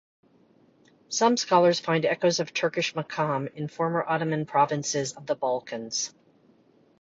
[1.09, 6.11] Some scholars find echoes of Turkish makam in former Ottoman provinces of the Balkans.